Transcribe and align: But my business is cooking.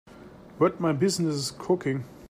But 0.57 0.79
my 0.79 0.93
business 0.93 1.35
is 1.35 1.51
cooking. 1.51 2.05